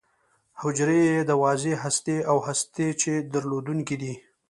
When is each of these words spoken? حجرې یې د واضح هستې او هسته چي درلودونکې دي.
حجرې 0.61 0.99
یې 1.09 1.19
د 1.29 1.31
واضح 1.43 1.75
هستې 1.85 2.17
او 2.29 2.37
هسته 2.47 2.85
چي 3.01 3.13
درلودونکې 3.33 3.95
دي. 4.01 4.13